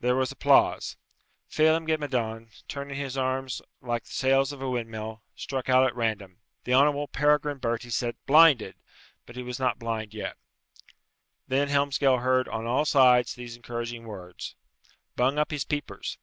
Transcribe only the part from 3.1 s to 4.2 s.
arms like the